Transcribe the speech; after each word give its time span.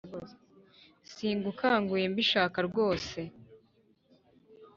singukanguye 1.13 2.05
mbishaka 2.13 2.57
ryose 2.69 3.19